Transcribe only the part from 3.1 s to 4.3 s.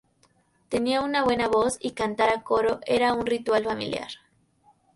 un ritual familiar.